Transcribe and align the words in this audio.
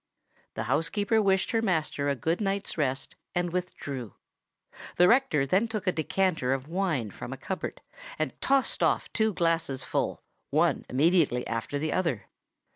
The 0.55 0.63
housekeeper 0.63 1.21
wished 1.21 1.51
her 1.51 1.61
master 1.61 2.09
a 2.09 2.15
good 2.15 2.41
night's 2.41 2.75
rest, 2.75 3.15
and 3.35 3.53
withdrew. 3.53 4.15
The 4.95 5.07
rector 5.07 5.45
then 5.45 5.67
took 5.67 5.85
a 5.85 5.91
decanter 5.91 6.53
of 6.53 6.67
wine 6.67 7.11
from 7.11 7.31
a 7.31 7.37
cupboard, 7.37 7.81
and 8.17 8.33
tossed 8.41 8.81
off 8.81 9.13
two 9.13 9.31
glasses 9.31 9.83
full, 9.83 10.23
one 10.49 10.87
immediately 10.89 11.45
after 11.45 11.77
the 11.77 11.93
other. 11.93 12.25